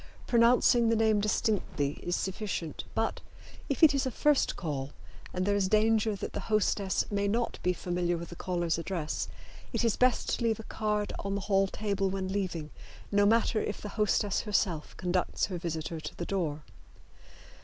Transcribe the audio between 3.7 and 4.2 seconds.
it is a